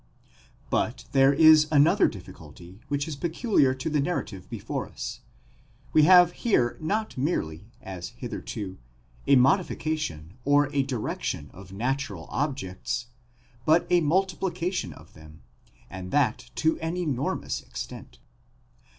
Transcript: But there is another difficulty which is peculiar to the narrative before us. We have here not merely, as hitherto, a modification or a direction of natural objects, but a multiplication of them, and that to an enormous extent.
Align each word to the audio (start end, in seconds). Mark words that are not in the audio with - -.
But 0.71 1.05
there 1.11 1.31
is 1.31 1.67
another 1.71 2.07
difficulty 2.07 2.79
which 2.87 3.07
is 3.07 3.15
peculiar 3.15 3.75
to 3.75 3.87
the 3.87 4.01
narrative 4.01 4.49
before 4.49 4.89
us. 4.89 5.19
We 5.93 6.05
have 6.05 6.31
here 6.31 6.75
not 6.79 7.19
merely, 7.19 7.67
as 7.83 8.09
hitherto, 8.17 8.79
a 9.27 9.35
modification 9.35 10.39
or 10.43 10.73
a 10.73 10.81
direction 10.81 11.51
of 11.53 11.71
natural 11.71 12.25
objects, 12.31 13.09
but 13.63 13.85
a 13.91 14.01
multiplication 14.01 14.91
of 14.91 15.13
them, 15.13 15.43
and 15.87 16.09
that 16.09 16.49
to 16.55 16.79
an 16.79 16.97
enormous 16.97 17.61
extent. 17.61 18.17